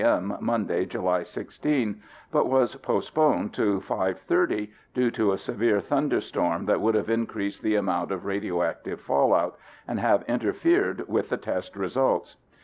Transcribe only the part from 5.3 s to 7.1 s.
a severe thunderstorm that would have